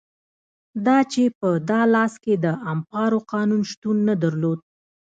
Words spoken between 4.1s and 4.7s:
درلود.